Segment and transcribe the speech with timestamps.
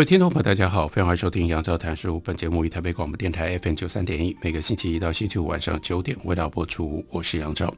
[0.00, 2.18] 各位听众朋友，大家好，非常欢迎收听杨照谈书。
[2.20, 7.04] 本节目于台北广播电台 FM 九三点一，每个星期一到星期五晚上九点为大家播出。
[7.10, 7.70] 我是杨照。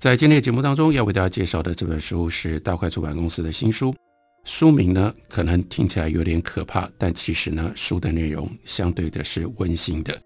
[0.00, 3.94] 在今天的节目当中，要为大家介绍的这本书是大块出版公司的新书。
[4.42, 10.20] 书名呢，可能听起来有点可怕，但其实呢，书的内容相对的是温馨的。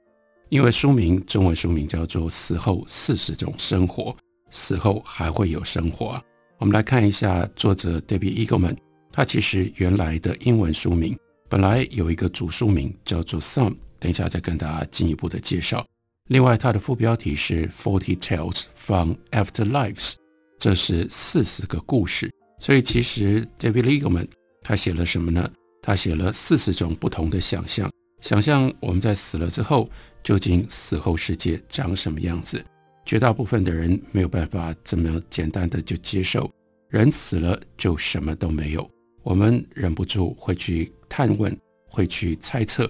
[0.48, 4.04] 因为书名中文书名叫做《死后四十种生活》，
[4.48, 6.22] 死后还会有生活啊。
[6.56, 8.78] 我们来看一下作者 Debbie Eagleman，
[9.12, 11.14] 他其实原来的英文书名。
[11.48, 15.86] 本来有一个主书名叫做《Some》，等一下再跟大家进一步的介绍。
[16.28, 19.94] 另外，它的副标题是《Forty Tales from Afterlives》，
[20.58, 22.32] 这是四十个故事。
[22.58, 24.28] 所以，其实 David Eagleman
[24.62, 25.50] 他写了什么呢？
[25.82, 27.90] 他写了四十种不同的想象，
[28.22, 29.90] 想象我们在死了之后，
[30.22, 32.64] 究竟死后世界长什么样子？
[33.04, 36.50] 绝大部分的人没有办法这么简单的就接受，
[36.88, 38.90] 人死了就什么都没有。
[39.24, 41.58] 我们忍不住会去探问，
[41.88, 42.88] 会去猜测，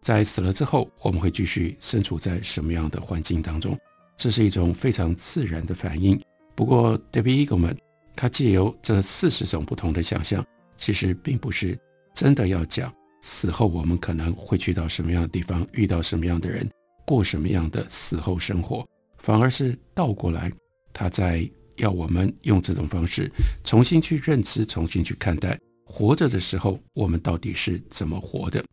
[0.00, 3.78] 在死了之后，我们会继续身处在什么样的环境当中？
[4.16, 6.18] 这是一种非常自然的反应。
[6.54, 7.76] 不过，Debbie Eagleman
[8.16, 10.42] 他借由这四十种不同的想象，
[10.74, 11.78] 其实并不是
[12.14, 16.66] 真的要讲死后我们可能会去到什么样的地方，遇到什么样的人，
[17.04, 20.50] 过什么样的死后生活，反而是倒过来，
[20.94, 21.46] 他在。
[21.78, 23.30] 要我们用这种方式
[23.64, 28.64] 重新去认知，重新去看待活着的时候，我们到底是怎么活的。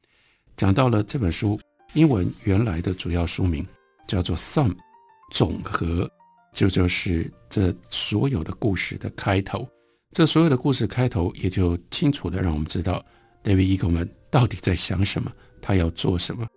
[0.58, 1.60] 讲到了这本书，
[1.94, 3.66] 英文原来的主要书名
[4.08, 4.70] 叫做《Sum》，
[5.32, 6.10] 总和，
[6.54, 9.68] 就就是这所有的故事的开头。
[10.12, 13.06] 这所有的故事开头，也就清楚的让我们知道
[13.44, 16.48] ，David Eagleman 到底在想什么，他要做什么。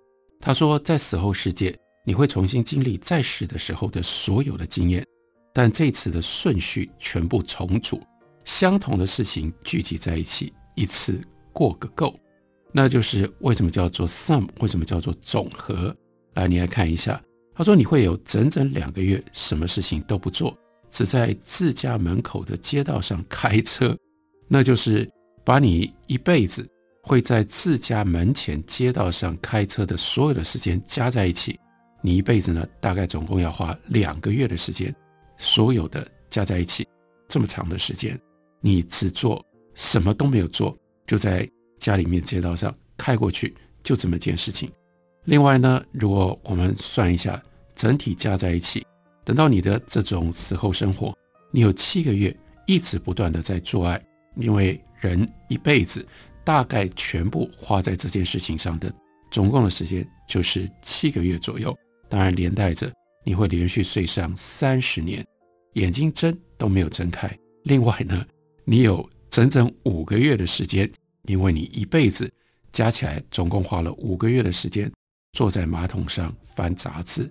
[0.41, 1.77] 他说，在死后世界，
[2.07, 5.05] 你会重新经历在世的时候的所有的经验。
[5.59, 8.01] 但这次的顺序全部重组，
[8.45, 11.21] 相同的事情聚集在一起，一次
[11.53, 12.17] 过个够。
[12.71, 15.93] 那就是为什么叫做 sum，为什么叫做总和？
[16.35, 17.21] 来，你来看一下。
[17.57, 20.57] 他说你会有整整两个月，什么事情都不做，
[20.89, 23.99] 只在自家门口的街道上开车。
[24.47, 25.11] 那就是
[25.45, 26.65] 把你一辈子
[27.03, 31.59] 会在自家门前街道上开车的所有的时间加在一起，
[32.01, 34.95] 你一辈子呢，大概总共要花两个月的时间。
[35.39, 36.87] 所有的加在一起，
[37.29, 38.21] 这么长的时间，
[38.61, 39.43] 你只做
[39.75, 40.77] 什么都没有做，
[41.07, 44.71] 就在家里面街道上开过去，就这么件事情。
[45.25, 47.43] 另外呢，如果我们算一下，
[47.75, 48.85] 整体加在一起，
[49.25, 51.17] 等到你的这种死后生活，
[51.53, 54.03] 你有七个月一直不断的在做爱，
[54.37, 56.07] 因为人一辈子
[56.45, 58.93] 大概全部花在这件事情上的
[59.31, 61.77] 总共的时间就是七个月左右，
[62.09, 62.91] 当然连带着。
[63.29, 65.23] 你会连续睡上三十年，
[65.75, 67.31] 眼睛睁都没有睁开。
[67.65, 68.27] 另外呢，
[68.65, 70.91] 你有整整五个月的时间，
[71.25, 72.33] 因为你一辈子
[72.73, 74.91] 加起来总共花了五个月的时间
[75.35, 77.31] 坐在马桶上翻杂志。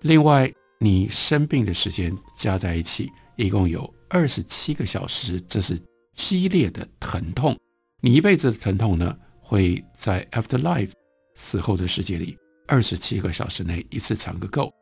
[0.00, 5.80] 另外，你生病的时间加在一起，一共有二十七个小时，这是
[6.12, 7.56] 激烈的疼痛。
[8.00, 10.90] 你一辈子的疼痛呢，会在 afterlife
[11.36, 12.36] 死后的世界里，
[12.66, 14.74] 二十七个小时内一次尝个够。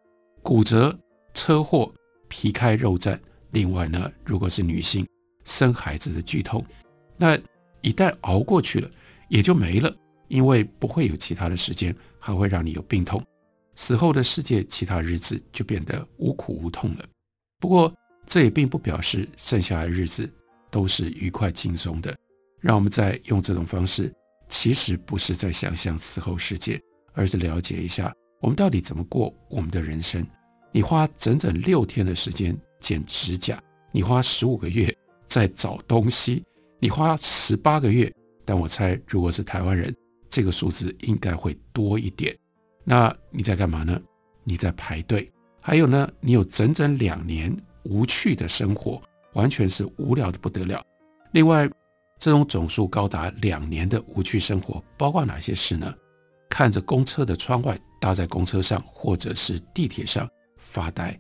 [0.45, 0.97] 骨折、
[1.33, 1.91] 车祸、
[2.29, 3.19] 皮开肉绽。
[3.53, 5.09] 另外呢，如果是女性
[5.45, 6.63] 生孩子的剧痛，
[7.17, 7.39] 那
[7.81, 8.91] 一旦熬过去了，
[9.31, 9.91] 也就没了，
[10.29, 13.25] 因为不会有其他的时间还会让你有病痛。
[13.75, 17.07] 死后的世界，其他日子就变得无苦无痛了。
[17.59, 17.91] 不过，
[18.27, 20.31] 这也并不表示剩下的日子
[20.71, 22.15] 都是愉快轻松的。
[22.61, 24.13] 让我们再用这种方式，
[24.51, 26.79] 其实不是在想象死后世界，
[27.15, 28.15] 而是了解一下。
[28.41, 30.27] 我们到底怎么过我们的人生？
[30.73, 34.95] 你花整整六天的时间剪指甲，你花十五个月
[35.27, 36.45] 在找东西，
[36.79, 38.13] 你花十八个月，
[38.45, 39.95] 但我猜如果是台湾人，
[40.29, 42.37] 这个数字应该会多一点。
[42.83, 44.01] 那你在干嘛呢？
[44.43, 45.31] 你在排队。
[45.61, 49.01] 还有呢，你有整整两年无趣的生活，
[49.33, 50.85] 完全是无聊的不得了。
[51.33, 51.67] 另外，
[52.19, 55.95] 这种总数高达两年的无趣生活，包括哪些事呢？
[56.49, 61.19] 看着公车的窗外，搭在公车上或者是地铁上发呆；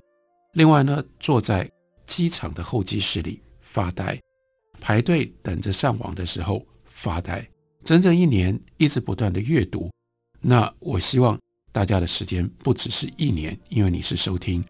[0.52, 1.70] 另外呢，坐在
[2.06, 4.18] 机场的候机室里发呆；
[4.80, 7.46] 排队等着上网的时候发呆。
[7.84, 9.90] 整整一年一直不断的阅读，
[10.40, 11.38] 那我希望
[11.70, 14.64] 大家的时间不只是一年，因为你是收听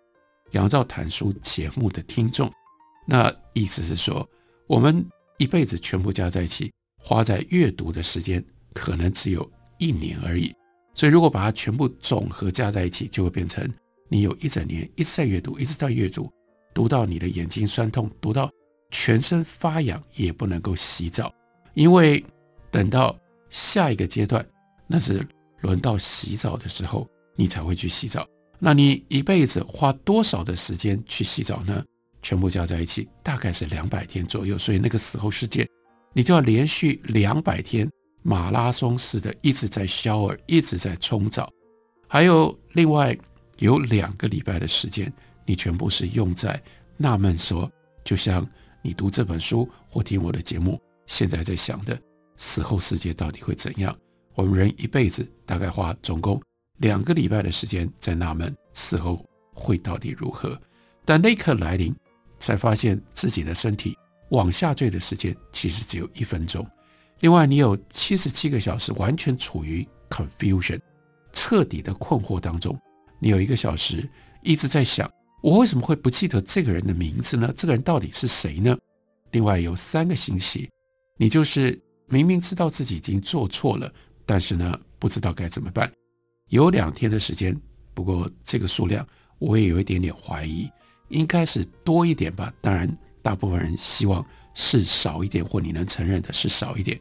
[0.51, 2.51] 杨照谈书节目的听众。
[3.07, 4.29] 那意思是说，
[4.67, 5.07] 我们
[5.39, 9.49] 一辈子全部加在一起，花在阅读的时间可能只有
[9.79, 10.55] 一年而已。
[10.95, 13.69] 所以如果把它全部总和加在一起，就会变成
[14.09, 16.31] 你有一整年一直在阅读，一直在阅读，
[16.73, 18.51] 读到你的眼睛酸痛，读到
[18.91, 21.33] 全身发痒，也不能够洗澡，
[21.75, 22.25] 因为。
[22.71, 23.17] 等到
[23.51, 24.45] 下一个阶段，
[24.89, 25.25] 那是
[25.61, 28.27] 轮到洗澡的时候，你才会去洗澡。
[28.59, 31.85] 那你一辈子花多少的时间去洗澡呢？
[32.21, 34.59] 全部加在一起，大概是两百天左右。
[34.59, 35.65] 所以那个死后世界，
[36.13, 37.89] 你就要连续两百天
[38.27, 41.53] 马拉松似的一直在 shower，一直在冲澡。
[42.09, 43.15] 还有另外
[43.59, 45.13] 有两个礼拜的时间，
[45.45, 46.61] 你全部是用在
[46.97, 47.71] 纳闷说，
[48.03, 48.49] 就像
[48.81, 52.01] 你读这本书或听我的节目，现在在想的。
[52.39, 53.95] 死后世界到底会怎样？
[54.35, 56.41] 我们人一辈子大概花总共
[56.79, 59.23] 两个礼拜的时间在纳闷死后
[59.53, 60.59] 会到底如何。
[61.05, 61.95] 但那一刻来临，
[62.39, 63.95] 才发现自己的身体
[64.31, 66.67] 往下坠的时间其实只有一分钟。
[67.21, 70.81] 另外，你有七十七个小时完全处于 confusion，
[71.33, 72.79] 彻底的困惑当中。
[73.19, 74.09] 你有一个小时
[74.43, 75.11] 一直在想：
[75.43, 77.53] 我为什么会不记得这个人的名字呢？
[77.57, 78.77] 这个人到底是谁呢？
[79.33, 80.69] 另外有三个星期，
[81.17, 81.81] 你就是。
[82.07, 83.91] 明明知道自己已经做错了，
[84.27, 85.91] 但是呢，不知道该怎么办。
[86.51, 87.59] 有两天的时间，
[87.95, 89.05] 不过这个数量
[89.39, 90.71] 我也有一点点怀疑，
[91.09, 92.53] 应该是多一点吧。
[92.61, 92.87] 当然，
[93.23, 94.25] 大部分人希望
[94.55, 96.99] 是少一点，或你能承认的是少一点。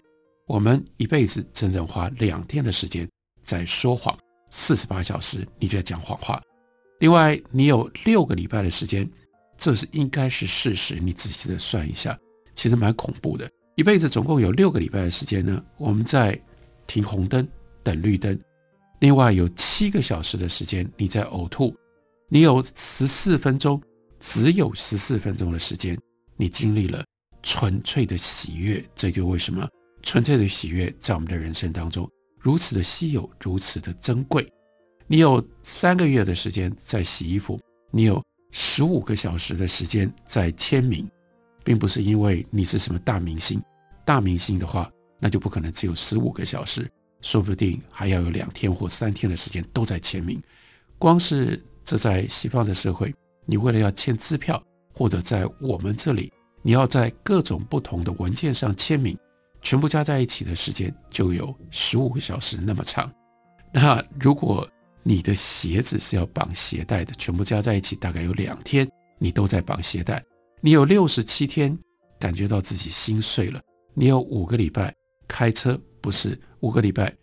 [0.48, 3.08] 我们一辈子真正花两天的时间
[3.42, 4.18] 在说谎，
[4.50, 6.42] 四十八小时你在讲谎话。
[7.00, 9.10] 另外，你有六个礼拜的时间，
[9.58, 10.96] 这是应该是事实。
[10.96, 12.18] 你仔细的算一下，
[12.56, 13.50] 其实蛮恐怖的。
[13.76, 16.40] 一辈子总共有六个礼拜的时间呢，我们在
[16.88, 17.48] 停红灯
[17.82, 18.40] 等绿灯。
[19.00, 21.76] 另外有七个小时的时间你在呕吐，
[22.30, 23.82] 你有十四分钟，
[24.20, 25.98] 只有十四分钟的时间，
[26.38, 27.04] 你经历了
[27.44, 28.84] 纯粹的喜悦。
[28.96, 29.70] 这就为什么
[30.02, 32.10] 纯粹的喜悦在我们的人生当中
[32.40, 34.52] 如此的稀有，如此的珍贵。
[35.06, 37.60] 你有三个月的时间在洗衣服，
[37.92, 41.08] 你有十五个小时的时间在签名。
[41.66, 43.64] 并不是因为你是什么大明星，
[44.04, 46.92] 大明星的话，那就不可能只有十五个小时，
[47.22, 50.44] 说不定还要有两天或三天的时间都在签名。
[51.00, 53.16] 光是这在西方的社会，
[53.46, 54.62] 你为了要签支票，
[54.94, 56.30] 或者在我们这里，
[56.64, 59.16] 你要在各种不同的文件上签名，
[59.62, 63.12] 全部加在一起的时间就有十五个小时那么长。
[63.72, 64.68] 那如果
[65.04, 68.90] 你的鞋子是要绑鞋带的，全部加在一起大概有两天，
[69.20, 70.24] 你都在绑鞋带。
[70.62, 71.78] 你有六十七天
[72.18, 73.60] 感觉到自己心碎了，
[73.94, 74.96] 你有五个礼拜
[75.28, 77.14] 开车，不是五个礼拜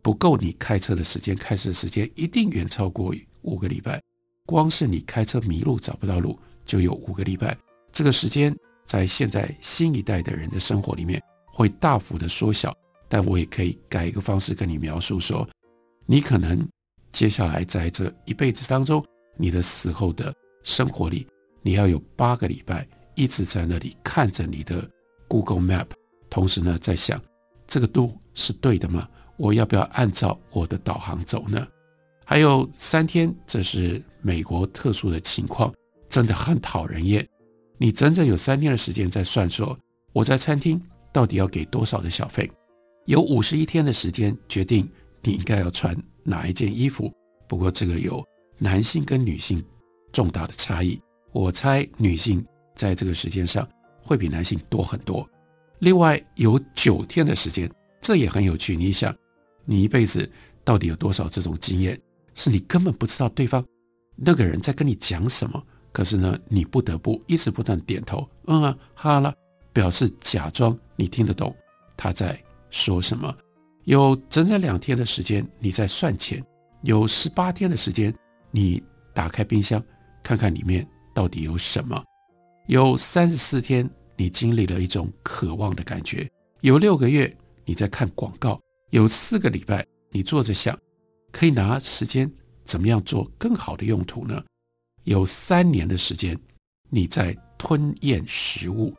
[0.00, 3.12] 不够你开车的时间，开车的时间一定远超过
[3.42, 4.00] 五个礼拜。
[4.46, 7.56] 光是你开车迷路找不到路，就有五个礼拜。
[7.90, 8.54] 这个时间
[8.94, 12.72] 在现在新一代的人的生活里面会大幅的缩小，
[13.08, 15.48] 但我也可以改一个方式跟你描述说，
[16.06, 16.64] 你可能
[17.10, 19.04] 接下来在这一辈子当中，
[19.36, 20.32] 你的死后的
[20.62, 21.26] 生活里。
[21.60, 22.86] 你要有八个礼拜
[23.16, 24.88] 一直在那里看着你的
[25.26, 25.86] Google Map，
[26.30, 27.20] 同时呢，在想
[27.66, 29.08] 这个路是对的吗？
[29.36, 31.66] 我要不要按照我的导航走呢？
[32.24, 35.74] 还有三天，这是美国特殊的情况，
[36.08, 37.26] 真的很讨人厌。
[37.78, 39.78] 你整整有三天的时间在算说，
[40.12, 40.80] 我在餐厅
[41.12, 42.50] 到底要给多少的小费？
[43.06, 44.88] 有五十一天的时间决定
[45.22, 47.12] 你应该要穿哪一件衣服。
[47.46, 48.24] 不过这个有
[48.58, 49.62] 男性跟女性
[50.12, 51.00] 重大的差异。
[51.32, 52.44] 我猜女性
[52.76, 53.68] 在这个时间上
[54.00, 55.28] 会比男性多很多。
[55.80, 58.76] 另外有九天的时间，这也很有趣。
[58.76, 59.14] 你想，
[59.64, 60.30] 你一辈子
[60.62, 62.00] 到底有多少这种经验，
[62.34, 63.62] 是你根本不知道对方
[64.16, 65.62] 那个人在跟你讲什么，
[65.94, 69.32] 可是呢，你不得不一直不断点头，嗯啊，哈啦，
[69.72, 71.54] 表示假装你听得懂
[71.96, 73.32] 他在说什么。
[73.84, 76.44] 有整整两天的时间你在算钱，
[76.82, 78.12] 有十八天的时间
[78.50, 78.82] 你
[79.12, 79.80] 打开冰箱
[80.20, 80.86] 看看里面。
[81.14, 82.02] 到底有什么？
[82.66, 86.28] 有三十四天，你经历了一种渴望的感觉；
[86.62, 87.32] 有六个月，
[87.64, 88.58] 你在看广告；
[88.90, 90.76] 有四个礼拜，你坐着想，
[91.30, 92.28] 可以拿时间
[92.64, 94.42] 怎么样做更好的用途呢？
[95.04, 96.38] 有三年的时间，
[96.90, 98.92] 你在吞咽食物；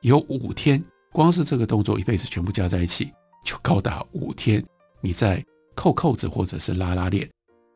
[0.00, 3.12] 有五天，光是这个动作，一辈子全部加在一起，
[3.44, 4.64] 就高达五天，
[5.00, 7.26] 你在扣扣子或者是拉拉链；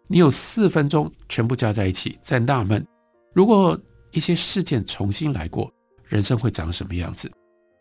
[0.08, 2.84] 你有四分钟，全部加在一起，在纳闷。
[3.32, 3.78] 如果
[4.10, 5.72] 一些事件重新来过，
[6.04, 7.30] 人生会长什么样子？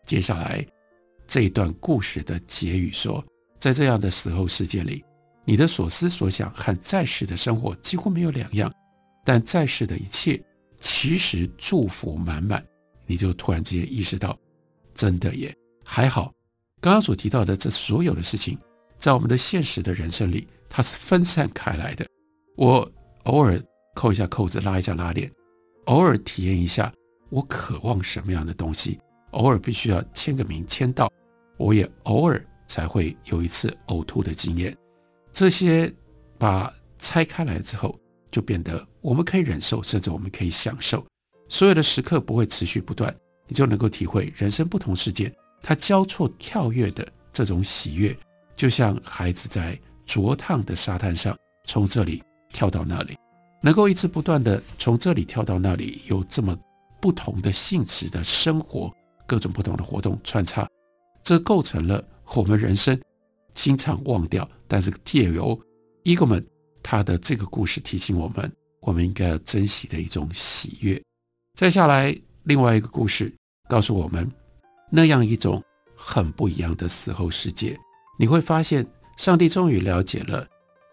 [0.06, 0.64] 接下来
[1.26, 3.24] 这一段故事的结语说，
[3.58, 5.04] 在这样的死后世界里，
[5.44, 8.72] 你的所思所想和在世的生活几乎没有两样，
[9.26, 10.40] 但在世的一切
[10.78, 12.64] 其实祝福满满。
[13.06, 14.38] 你就突然之间意识到，
[14.94, 15.54] 真的耶，
[15.84, 16.32] 还好。
[16.80, 18.58] 刚刚所提到的这所有的事情，
[18.98, 22.06] 在我们的现实的人生里，它是分散开来的。
[22.56, 22.88] 我
[23.24, 23.60] 偶尔
[23.94, 25.30] 扣一下扣子，拉一下拉链，
[25.86, 26.92] 偶尔体验一下
[27.28, 28.98] 我渴望什么样的东西，
[29.32, 31.10] 偶尔必须要签个名签到，
[31.56, 34.76] 我也偶尔才会有一次呕吐的经验。
[35.32, 35.92] 这些
[36.38, 37.98] 把拆开来之后，
[38.30, 41.06] 就变得我们可以忍受，甚至我们可以享受。
[41.48, 43.14] 所有的时刻不会持续不断，
[43.46, 45.32] 你就能够体会人生不同事件。
[45.62, 48.18] 它交错跳跃的这种喜悦，
[48.56, 52.20] 就像孩子在灼烫的沙滩上，从这里
[52.52, 53.16] 跳到那里，
[53.62, 56.58] 能够一直不断的从这里跳到那里，有这么
[57.00, 58.92] 不同的性质的生活，
[59.24, 60.68] 各种不同的活动穿插，
[61.22, 63.00] 这构成了我们人生
[63.54, 65.56] 经常忘掉，但是借由
[66.02, 66.44] Eagleman
[66.82, 68.52] 他的这个故事提醒我们，
[68.86, 71.02] 我们应该要珍惜的一种喜悦。
[71.54, 73.34] 再下来，另外一个故事
[73.68, 74.30] 告诉我们。
[74.88, 75.60] 那样一种
[75.96, 77.76] 很不一样的死后世界，
[78.16, 80.46] 你会发现，上帝终于了解了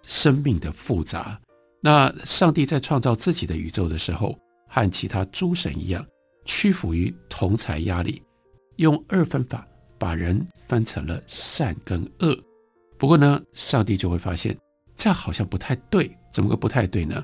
[0.07, 1.39] 生命的复杂。
[1.79, 4.35] 那上帝在创造自己的宇宙的时候，
[4.67, 6.03] 和其他诸神一样，
[6.45, 8.23] 屈服于同才压力，
[8.77, 9.67] 用二分法
[9.99, 12.35] 把人分成了善跟恶。
[12.97, 14.57] 不过呢，上帝就会发现，
[14.95, 16.09] 这好像不太对。
[16.33, 17.23] 怎么个不太对呢？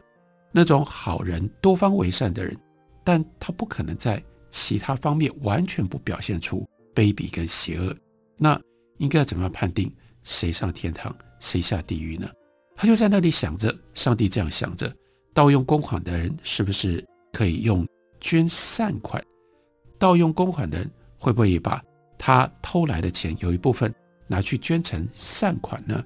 [0.52, 2.58] 那种好人、多方为善的人，
[3.04, 4.24] 但他不可能在。
[4.52, 7.96] 其他方面完全不表现出卑鄙跟邪恶，
[8.36, 8.60] 那
[8.98, 12.28] 应该要怎么样判定谁上天堂，谁下地狱呢？
[12.76, 14.92] 他就在那里想着，上帝这样想着：
[15.36, 17.88] 盗用公款的人是不是可以用
[18.20, 19.24] 捐善款？
[20.00, 20.90] 盗用公款的人
[21.20, 21.80] 会不会把
[22.18, 23.94] 他偷来的钱有一部分
[24.26, 26.04] 拿去捐成善款呢？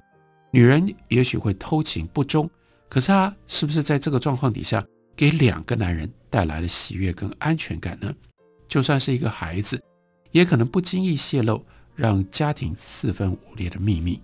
[0.50, 2.46] 女人也许会偷情不忠，
[2.94, 4.86] 可是她是不是在这个状况底下
[5.16, 8.14] 给两个男人带来了喜悦跟安全感呢？
[8.68, 9.82] 就算是一个孩子，
[10.30, 11.60] 也可能不经意泄露
[11.96, 14.22] 让家庭四分五裂的秘密。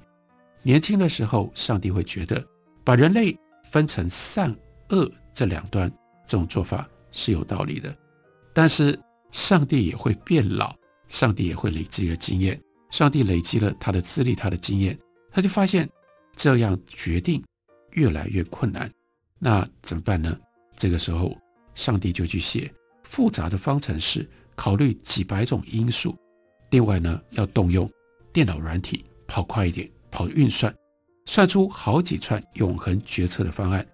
[0.63, 2.47] 年轻的时候，上帝会觉得
[2.85, 3.37] 把人类
[3.73, 4.57] 分成善
[4.91, 5.91] 恶这两端，
[6.25, 7.93] 这种做法是有道理的。
[8.53, 8.97] 但是，
[9.33, 10.73] 上帝也会变老，
[11.09, 12.57] 上帝也会累积了经验。
[12.89, 14.97] 上帝累积了他的资历，他的经验，
[15.33, 15.91] 他就发现
[16.37, 17.43] 这样决定
[17.93, 18.91] 越来越困难。
[19.39, 20.39] 那怎么办呢？
[20.77, 21.37] 这个时候，
[21.75, 22.73] 上帝就去写
[23.05, 24.29] 复杂的方程式。
[24.57, 26.15] 考虑几百种因素，
[26.69, 27.91] 另外呢，要动用
[28.31, 30.75] 电脑软体跑快一点，跑运算，
[31.25, 33.87] 算出好几串永恒决策的方案。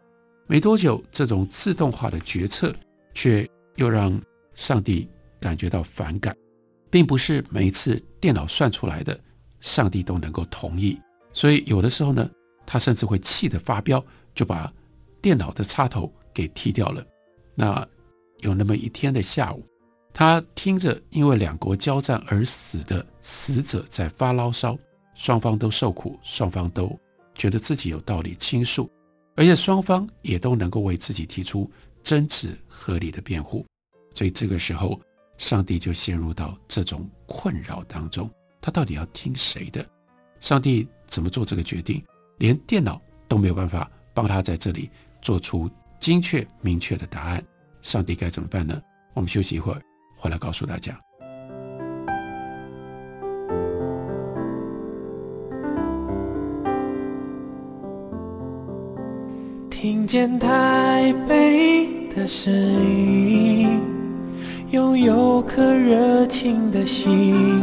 [0.48, 2.74] 没多久，这种自动化的决策
[3.14, 4.20] 却又让
[4.54, 6.34] 上帝感觉到反感，
[6.90, 9.16] 并不是每一次电脑算出来的，
[9.60, 10.98] 上帝都能够同意。
[11.32, 12.28] 所以有的时候呢，
[12.66, 14.04] 他甚至会气得发飙，
[14.34, 14.72] 就把
[15.22, 17.06] 电脑的插头给踢掉了。
[17.54, 17.86] 那
[18.40, 19.64] 有那么一天的下午。
[20.12, 24.74] 他听着因为两国交战而死的死者在发牢骚，
[25.14, 26.98] 双方都受苦，双方都
[27.34, 28.90] 觉得自己有道理倾诉，
[29.34, 31.70] 而且双方也都能够为自己提出
[32.02, 33.66] 真挚合理的辩护，
[34.14, 34.98] 所以这个时候，
[35.36, 38.30] 上帝就陷入到这种困扰当中。
[38.58, 39.84] 他到底要听谁的？
[40.40, 42.02] 上帝怎么做这个决定？
[42.38, 44.90] 连电脑都没有办法帮他在这里
[45.22, 47.42] 做出精确明确的答案。
[47.82, 48.80] 上帝该怎么办呢？
[49.14, 49.80] 我们休息一会儿。
[50.16, 50.98] 回来告诉大家。
[59.68, 63.80] 听见台北的声音，
[64.70, 67.62] 拥有颗热情的心，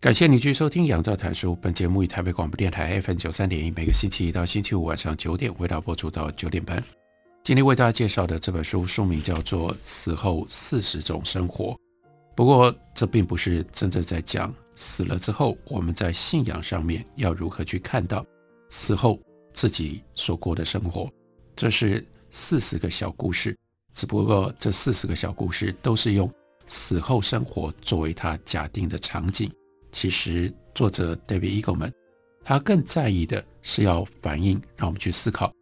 [0.00, 1.52] 感谢你继续收听《杨照谈书》。
[1.56, 6.80] 本节目以台北广播电台 FM 九三点一，每个星期一到星期五晚上九点，为大家播出到九点半。
[7.42, 11.72] 今天为大家介绍的这本书书名叫做《死后四十种生活》。
[12.36, 18.24] 不过，这并不是真正在讲死了之后我们在信仰上面要如何去看到
[18.70, 19.18] 死后
[19.52, 21.10] 自己所过的生活。
[21.56, 23.58] 这是四十个小故事，
[23.92, 26.32] 只不过这四十个小故事都是用
[26.68, 29.52] 死后生活作为他假定的场景。
[30.00, 31.90] 其实，作者 David Eagleman
[32.44, 35.52] 他更在意的是要反映，让我们去思考，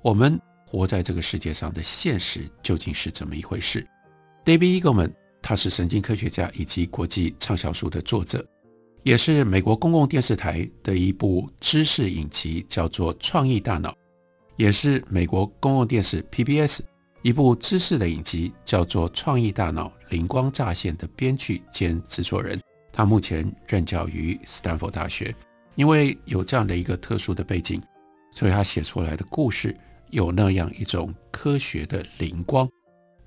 [0.00, 3.86] 我们活在这个世界上的现实究竟是怎么一回事。
[4.46, 8.42] David Eagleman 他是神经科学家以及国际畅销书的作者，
[9.02, 13.90] 也是美国公共电视台的一部知识影集，叫做《创意大脑》，
[14.56, 16.80] 也是美国公共电视 PBS
[17.20, 22.58] 一部知识的影集，叫做《创意大脑》，灵光乍现的编剧兼制作人。
[22.92, 25.34] 他目前任教于斯坦福大学，
[25.74, 27.80] 因为有这样的一个特殊的背景，
[28.30, 29.74] 所以他写出来的故事
[30.10, 32.68] 有那样一种科学的灵光。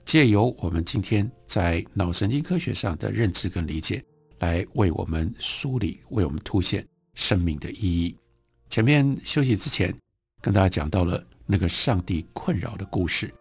[0.06, 4.04] 借由我们今天在脑神经科学上的认知跟理解，
[4.38, 8.16] 来为我们梳理、为我们凸显生命的意义。
[8.70, 9.92] 前面休息之前，
[10.42, 13.34] 跟大家讲到了那个上帝困扰的故事。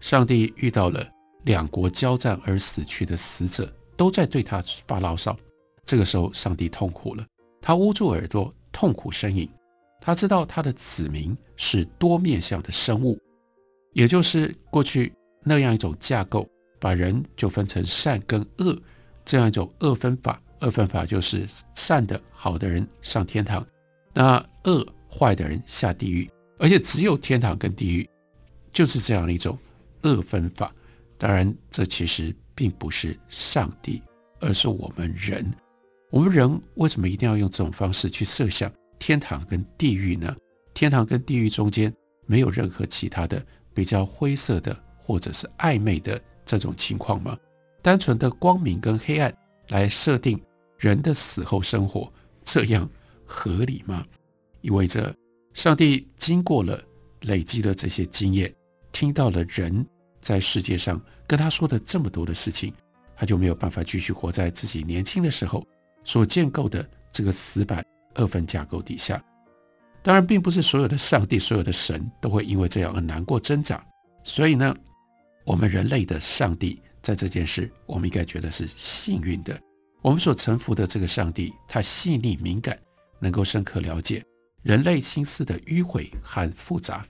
[0.00, 1.08] 上帝遇到了
[1.44, 5.38] 两国交战而死去的死者，都在对他发牢骚。
[5.88, 7.26] 这个时候，上帝痛苦了，
[7.62, 9.48] 他捂住耳朵，痛苦呻吟。
[10.02, 13.18] 他知道他的子民是多面向的生物，
[13.94, 15.10] 也就是过去。
[15.42, 16.46] 那样一种架构，
[16.78, 18.78] 把人就分成善跟恶，
[19.24, 20.38] 这样一种二分法。
[20.60, 23.66] 二分法就是善的好的人上天堂，
[24.12, 26.30] 那恶坏的人下地狱。
[26.58, 28.06] 而且只有天堂跟地狱，
[28.72, 29.58] 就是这样的一种
[30.02, 30.70] 二分法。
[31.16, 34.02] 当然，这其实并不是上帝，
[34.38, 35.50] 而是我们人。
[36.10, 40.34] 我们人为什么一定要用这种方式去设想天堂跟地狱呢？
[40.74, 41.92] 天堂跟地狱中间
[42.26, 44.76] 没有任何其他的比较灰色的。
[45.00, 47.34] 或者是暧昧的这种情况吗？
[47.80, 49.34] 单纯的光明跟黑暗
[49.68, 50.38] 来设定
[50.76, 52.12] 人的死后生活，
[52.44, 52.86] 这样
[53.24, 54.04] 合理吗？
[54.60, 55.16] 意味着
[55.54, 56.78] 上帝经过了
[57.22, 58.54] 累积的这些经验，
[58.92, 59.82] 听到了人
[60.20, 62.70] 在世界上跟他说的这么多的事情，
[63.16, 65.66] 他就没有办法继续活在自己年轻的时候
[66.04, 67.84] 所建构的这个死板
[68.14, 69.22] 二分架构底下。
[70.02, 73.84] 当然，并不是所有的上帝、所有的神都会因为这样而难过挣扎，
[74.22, 74.74] 所以呢。
[75.44, 79.58] 我们人类的上帝在这件事，我们应该觉得是幸运的。
[80.02, 82.78] 我们所臣服的这个上帝，他细腻敏感，
[83.18, 84.22] 能够深刻了解
[84.62, 87.02] 人类心思的迂回和复杂。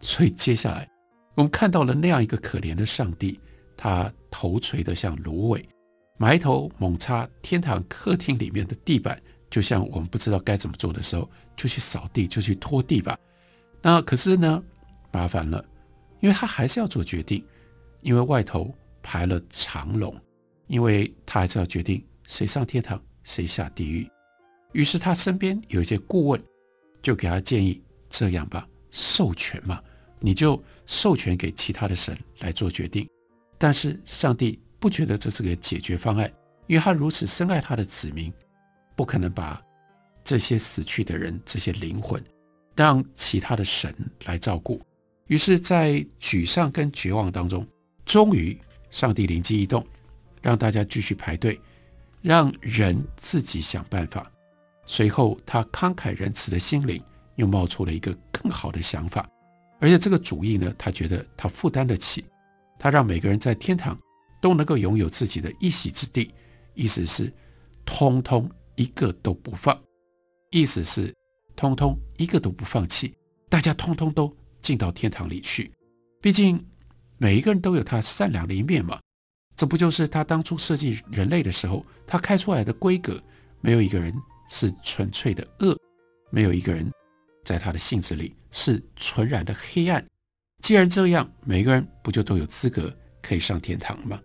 [0.00, 0.88] 所以接下来，
[1.34, 3.38] 我们看到了那样一个可怜的上帝，
[3.76, 5.68] 他头垂得像芦苇，
[6.16, 13.18] 埋头猛擦天堂客厅里面的地板，就像我们不知道该怎么做的时候，就去扫地，就去拖地吧。
[13.82, 14.62] 那可是呢，
[15.12, 15.64] 麻烦了，
[16.20, 17.44] 因为他还是要做决定。
[18.00, 18.70] 因为外头
[19.02, 20.14] 排了长龙，
[20.66, 24.06] 因为他还是要决定谁上天堂，谁下地狱。
[24.72, 26.38] 于是他身边有一些顾问，
[27.00, 29.80] 就给他建议：这样吧，授权嘛，
[30.20, 33.08] 你就授权给其他的神来做决定。
[33.56, 36.30] 但是上帝不觉得这是个解决方案，
[36.66, 38.30] 因为他如此深爱他的子民，
[38.94, 39.58] 不可能把
[40.22, 42.22] 这些死去的人、这些灵魂
[42.76, 44.78] 让其他的神来照顾。
[45.28, 47.66] 于是，在沮丧跟绝望当中。
[48.04, 49.82] 终于，上帝灵机一动，
[50.42, 51.58] 让大家继续排队，
[52.20, 54.30] 让人自己想办法。
[54.84, 57.02] 随后，他慷慨仁慈的心灵
[57.36, 59.26] 又冒出了一个更好的想法，
[59.80, 62.22] 而且这个主意呢，他觉得他负担得起。
[62.78, 63.98] 他让每个人在天堂
[64.44, 66.30] 都能够拥有自己的一席之地，
[66.74, 67.32] 意思是，
[67.86, 69.74] 通通一个都不放，
[70.50, 71.14] 意思是，
[71.56, 73.14] 通通一个都不放弃，
[73.48, 74.30] 大家通通都
[74.60, 75.72] 进到天堂里去。
[76.20, 76.62] 毕竟。
[77.16, 79.00] 每一个人都有他善良的一面嘛，
[79.56, 83.22] 这不就是他当初设计人类的时候，他开出来的规格？
[83.60, 84.12] 没有一个人
[84.50, 85.78] 是纯粹的恶，
[86.30, 86.90] 没有一个人
[87.44, 90.04] 在他的性子里是纯然的黑暗。
[90.60, 94.20] 既然这样，每个人不就都有资格可以上天堂吗？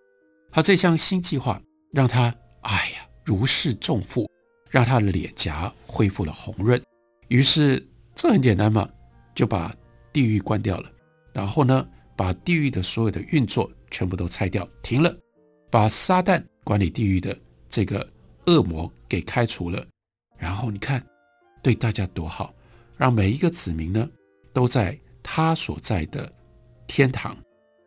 [0.52, 4.30] 他这项新计划让他哎呀如释重负，
[4.70, 6.82] 让他的脸颊恢复了红润。
[7.28, 8.90] 于是这很简单嘛，
[9.36, 9.74] 就把
[10.12, 10.92] 地狱关掉了，
[11.32, 15.12] 然后呢，把地狱的所有的运作全部都拆掉，停了；
[15.70, 17.38] 把撒旦管理地狱的
[17.70, 18.06] 这个
[18.48, 19.86] 恶魔给开除了。
[20.38, 21.06] 然后你看，
[21.62, 22.52] 对大家多好，
[22.98, 24.10] 让每一个子民呢
[24.52, 26.32] 都在他所在的
[26.88, 27.38] 天堂，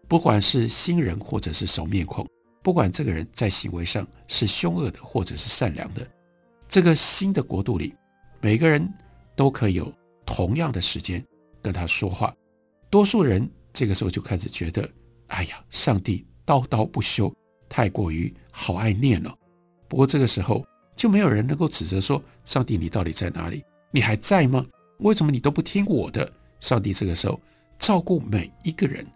[0.06, 2.24] 不管是新人或者是熟面孔，
[2.62, 6.06] 不管这个人在行为上是凶恶的或者是善良的，
[6.68, 7.94] 这个新的国度里，
[8.40, 8.88] 每个人
[9.34, 9.92] 都可以有
[10.24, 11.24] 同样的时间
[11.60, 12.34] 跟他说话。
[12.88, 13.50] 多数人。
[13.74, 14.86] 这个时候就开始觉得，
[15.28, 17.34] 哎呀，上帝叨叨不休，
[17.66, 19.34] 太过于好爱念了。
[19.88, 20.62] 不过这个时候
[20.94, 23.64] 就没有人能够指责说，上帝你到底在哪里？
[23.90, 24.62] 你还在吗？
[24.98, 26.30] 为什么你都不听我的？
[26.60, 27.40] 上帝这个时候
[27.78, 29.06] 照顾每一个人，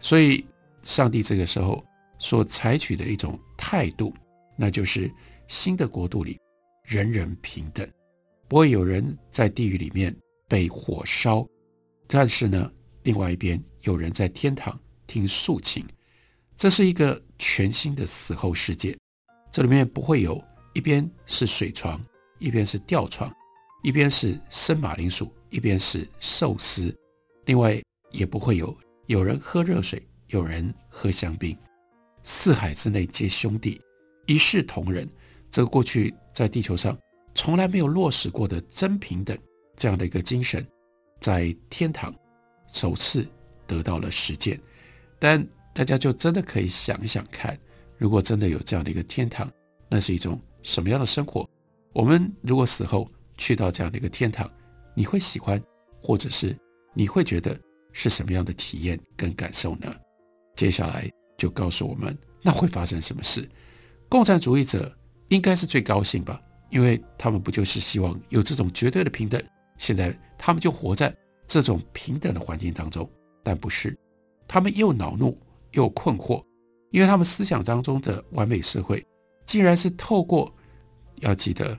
[0.00, 0.44] 所以
[0.82, 1.84] 上帝这个时候
[2.20, 4.14] 所采取的一种态度，
[4.56, 5.12] 那就是
[5.48, 6.38] 新的国度里
[6.84, 7.88] 人人平等，
[8.46, 10.14] 不会有人在地狱里面
[10.46, 11.44] 被火烧，
[12.06, 12.70] 但是呢，
[13.02, 15.84] 另外一边有人在天堂听竖琴。
[16.56, 18.94] 这是一个全新的死后世界，
[19.50, 20.40] 这里面不会有
[20.74, 21.98] 一边是水床，
[22.38, 23.34] 一边是吊床，
[23.82, 26.94] 一边是生马铃薯，一边是寿司，
[27.46, 27.80] 另外
[28.10, 31.56] 也不会有有人喝热水，有人喝香槟，
[32.30, 33.80] 四海之内皆兄弟，
[34.26, 35.06] 一视同仁。
[35.50, 36.96] 这个过去在地球上
[37.34, 39.36] 从来没有落实过的真平等
[39.76, 40.64] 这样的一个精神，
[41.20, 42.14] 在天堂
[42.68, 43.26] 首次
[43.66, 44.58] 得到了实践，
[45.18, 45.44] 但。
[45.72, 47.56] 大家就真的可以想一想看，
[47.96, 49.48] 如果真的有这样的一个天堂，
[49.88, 51.48] 那是一种什么样的生活？
[51.92, 54.50] 我们如果死后去到这样的一个天堂，
[54.96, 55.62] 你会喜欢，
[56.02, 56.54] 或者是
[56.92, 57.58] 你会觉得
[57.92, 59.94] 是什么样的体验跟感受呢？
[60.56, 61.08] 接下来
[61.40, 63.48] 就告诉我们，那会发生什么事？
[64.08, 64.94] 共产主义者
[65.28, 69.42] 应该是最高兴吧，因为他们不就是希望有这种绝对的平等？
[69.78, 73.08] 现在他们就活在这种平等的环境当中，
[73.42, 73.96] 但不是，
[74.46, 75.36] 他们又恼怒。
[75.72, 76.44] 又困惑，
[76.90, 79.06] 因为他们思想当中的完美社会，
[79.46, 80.52] 竟然是透过
[81.20, 81.78] 要记得，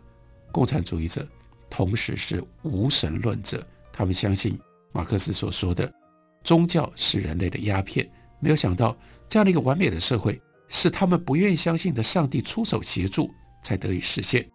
[0.49, 1.27] 共产主义者
[1.69, 4.57] 同时是无神论者，他们相信
[4.93, 5.93] 马克思所说的
[6.41, 8.09] 宗教是人类的鸦片。
[8.39, 8.95] 没有想到
[9.31, 13.31] 这样的一个完美的社会，是他们不愿意相信的上帝出手协助
[13.63, 14.45] 才得以实现。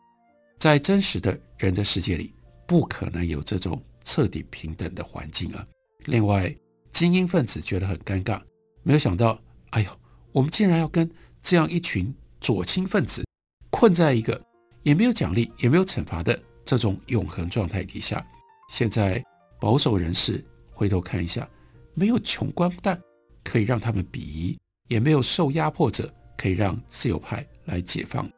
[0.58, 2.34] 在真实的人的世界里，
[2.66, 5.66] 不可能有这种彻底平等的环境啊！
[6.04, 6.54] 另外，
[6.92, 8.38] 精英分子觉得很尴尬。
[8.82, 9.90] 没有想到，哎呦，
[10.30, 11.10] 我们竟然要跟
[11.40, 13.24] 这样一群左倾分子
[13.70, 14.38] 困在一个
[14.82, 18.22] 也没有奖励、也没有惩罚的这种永恒状态底下。
[18.68, 19.24] 现在
[19.58, 21.48] 保守人士回头看一下，
[21.94, 23.00] 没有穷光蛋
[23.42, 24.58] 可以让他们鄙夷，
[24.88, 28.28] 也没有受压迫者可以让自由派来解放。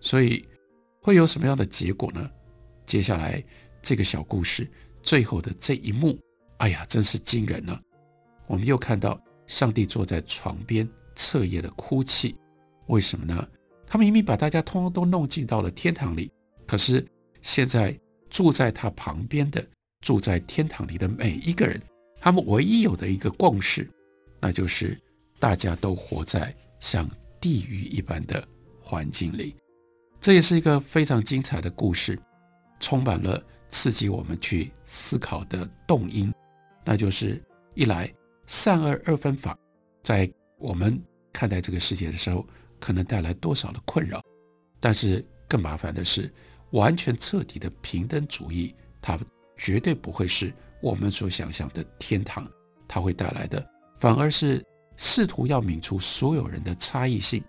[0.00, 0.44] 所以
[1.00, 2.30] 会有什么样的结果呢？
[2.86, 3.42] 接下来
[3.82, 4.68] 这个小故事
[5.02, 6.18] 最后的这一幕，
[6.58, 7.80] 哎呀，真是惊人了。
[8.46, 9.20] 我们又看到。
[9.46, 12.34] 上帝坐在床边彻夜的哭泣，
[12.86, 13.46] 为什么呢？
[13.86, 16.32] 他明明把大家通通都弄进到了天堂里，
[16.66, 17.06] 可是
[17.42, 17.94] 现在
[18.30, 19.62] 住在他旁边的、
[20.00, 21.78] 住在天堂里的每一个人，
[22.18, 23.86] 他们唯一有的一个共识，
[24.40, 24.98] 那就是
[25.38, 27.08] 大家都活在像
[27.40, 28.46] 地狱一般的
[28.80, 29.54] 环境里。
[30.20, 32.18] 这也是一个非常精彩的故事，
[32.80, 36.32] 充满了刺激我们去思考的动因，
[36.84, 37.42] 那就是
[37.74, 38.12] 一来。
[38.46, 39.58] 善恶二分法，
[40.02, 42.46] 在我们看待这个世界的时候，
[42.78, 44.22] 可能带来多少的困扰。
[44.80, 46.30] 但是更麻烦的是，
[46.72, 49.18] 完全彻底的平等主义，它
[49.56, 52.46] 绝对不会是我们所想象的天堂。
[52.86, 53.66] 它会带来的，
[53.96, 54.62] 反而是
[55.04, 57.44] 试图要泯除所有人的差异性，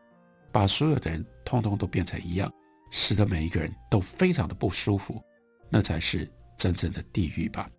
[0.52, 2.52] 把所有的人通通都变成一样，
[2.92, 5.24] 使得每一个人都非常的不舒服。
[5.70, 7.70] 那才是真正的地狱吧。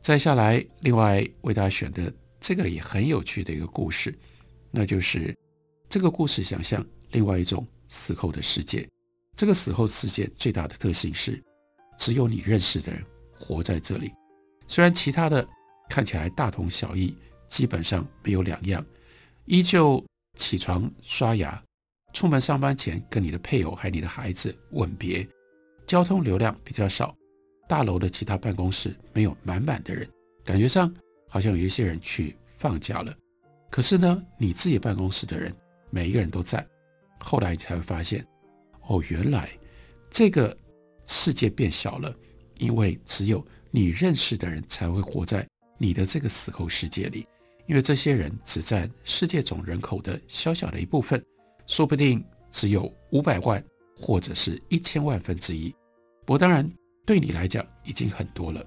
[0.00, 2.12] 再下来，另外为大家选的。
[2.40, 4.16] 这个也很有趣的一个故事，
[4.70, 5.36] 那就是
[5.88, 8.88] 这个故事想象另外一种死后的世界。
[9.36, 11.42] 这个死后世界最大的特性是，
[11.98, 14.12] 只有你认识的人活在这里。
[14.68, 15.46] 虽然其他的
[15.90, 17.12] 看起来大同小异，
[17.48, 18.86] 基本上没有两样，
[19.48, 20.04] 依旧
[20.36, 21.60] 起床刷牙，
[22.12, 25.26] 出门上班前跟你的配偶还有你的孩子吻别，
[25.86, 27.16] 交通流量比较少，
[27.66, 30.08] 大楼的其他办公室没有满满的人，
[30.44, 30.94] 感觉上。
[31.30, 33.14] 好像有一些人去放假了，
[33.70, 35.54] 可是呢，你自己办公室的人
[35.90, 36.66] 每一个人都在。
[37.18, 38.26] 后来你才会发现，
[38.86, 39.50] 哦，原来
[40.08, 40.56] 这个
[41.06, 42.14] 世界变小了，
[42.56, 47.26] 因为只有你认识的人才会活在你的这个死后世界里，
[47.68, 51.24] 因为这些人只占世界总人口的小小的一部分，
[51.68, 53.64] 说不定只有五百万
[53.96, 55.70] 或者是一千万分之一。
[56.26, 56.68] 不过当然，
[57.06, 58.64] 对你来讲已经很多了。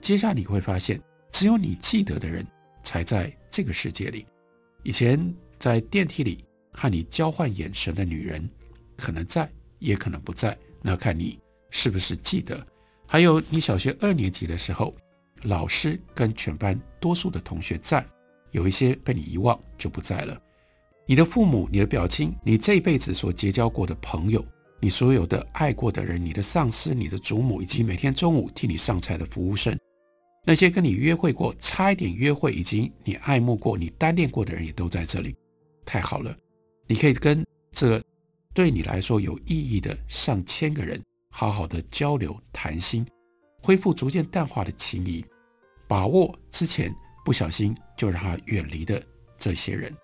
[0.00, 1.00] 接下来你会发现。
[1.30, 2.44] 只有你记得的人
[2.82, 4.26] 才在这个世界里。
[4.82, 8.48] 以前在电梯里和你交换眼神的女人，
[8.96, 9.46] 可能在，
[9.78, 10.56] 也可能不在。
[10.80, 11.38] 那看你
[11.70, 12.66] 是不是记得。
[13.06, 14.96] 还有你小学二年级的时候，
[15.42, 18.04] 老师跟全班多数的同学在，
[18.50, 20.40] 有一些被你遗忘就不在了。
[21.06, 24.44] 你的父母、你的表亲、你这辈子所结交过的朋友、
[24.80, 29.78] 你所有的爱过的人、你的上司、你的祖母，以及每天中午替你上菜的服务生。
[30.44, 35.34] 那些跟你约会过、差一点约会，以及你爱慕过、你单恋过的人，也都在这里。
[35.84, 36.36] 太好了，
[36.86, 38.02] 你可以跟这
[38.54, 43.06] 对你来说有意义的上千个人好好的交流、谈心，
[43.62, 45.24] 恢复逐渐淡化的情谊，
[45.86, 46.94] 把握之前
[47.28, 49.04] 不小心就让他远离的
[49.36, 49.94] 这些人。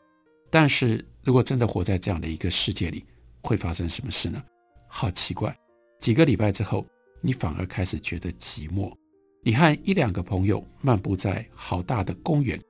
[0.51, 3.03] 但是如果真的活在这样的一个世界里，
[3.41, 4.45] 会发生什么事呢？
[4.87, 5.57] 好奇怪，
[6.01, 6.85] 几个礼拜之后，
[7.23, 8.93] 你反而开始觉得寂寞。
[9.43, 12.61] 你和一两个朋友漫步在好大的公园，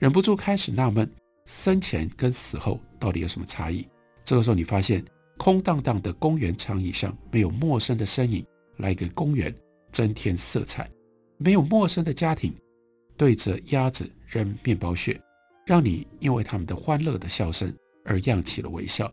[0.00, 1.08] 忍不住开始纳闷：
[1.44, 3.86] 生前跟死后到底有什么差异？
[4.24, 5.04] 这个时候，你发现
[5.38, 8.44] 空荡荡的公园长椅上没有陌生的身影
[8.78, 9.54] 来给公园
[9.92, 10.90] 增添色彩，
[11.38, 12.52] 没有陌生的家庭
[13.20, 15.20] 对着鸭子扔面包屑，
[15.66, 17.70] 让你因为他们的欢乐的笑声
[18.02, 19.12] 而漾起了微笑。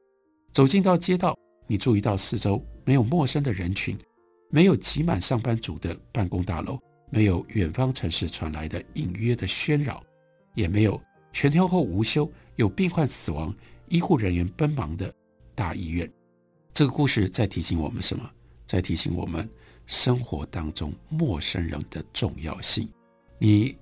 [0.53, 1.37] 走进到街道。
[1.69, 3.97] 你注意到四周没有陌生的人群，
[4.49, 10.01] 没有挤满上班族的办公大楼，没有远方城市传来的隐约的喧扰，
[10.55, 10.97] 也没有
[11.33, 13.53] 全天候无休、有病患死亡、
[13.89, 15.13] 医护人员奔忙的
[15.53, 16.09] 大医院。
[16.73, 18.23] 这个故事在提醒我们什么？
[18.65, 19.49] 在提醒我们
[19.85, 22.87] 生活当中陌生人的重要性。
[23.37, 23.75] 你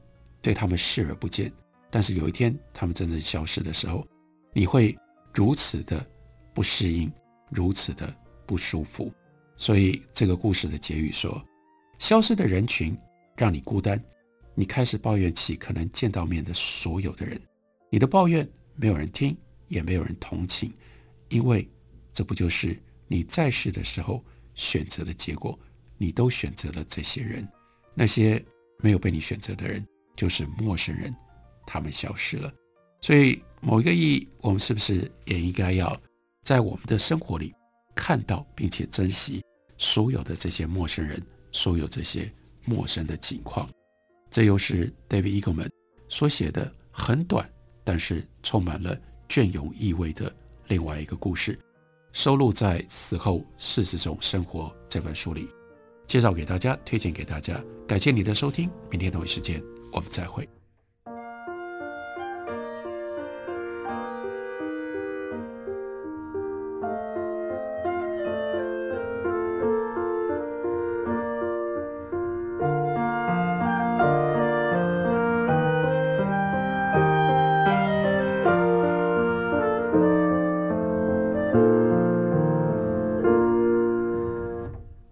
[0.45, 1.51] 对他们视而不见，
[1.89, 4.07] 但是有一天他们真正消失的时候，
[4.53, 4.95] 你会
[5.33, 6.05] 如此的
[6.53, 7.11] 不适应。
[7.49, 8.13] 如此的
[8.45, 9.13] 不舒服，
[9.55, 11.43] 所以这个故事的结语说：
[11.99, 12.97] 消失的人群
[13.37, 14.03] 让你孤单，
[14.55, 17.39] 你开始抱怨起可能见到面的所有的人，
[17.91, 20.73] 你的抱怨没有人听，也没有人同情，
[21.29, 21.69] 因为
[22.11, 22.75] 这不就是
[23.07, 25.57] 你在世的时候选择的结果？
[25.97, 27.47] 你都选择了这些人，
[27.93, 28.43] 那些
[28.79, 31.13] 没有被你选择的人就是陌生人，
[31.65, 32.51] 他们消失了。
[33.01, 35.95] 所以某一个意义，我们是不是也应该要？
[36.43, 37.53] 在我们的生活里，
[37.95, 39.43] 看到并且珍惜
[39.77, 42.31] 所有的这些陌生人，所有这些
[42.63, 43.69] 陌生的景况。
[44.29, 45.69] 这又是 David Eagleman
[46.07, 47.49] 所写的很短，
[47.83, 48.97] 但是充满了
[49.27, 50.33] 隽永意味的
[50.67, 51.57] 另外一个故事，
[52.11, 55.47] 收录在《死后四十种生活》这本书里，
[56.05, 57.59] 介绍给大家，推荐给大家。
[57.87, 59.61] 感谢你的收听，明天同一时间
[59.95, 60.47] 我们再会。